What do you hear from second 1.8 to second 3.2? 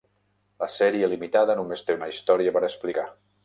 té una història per explicar.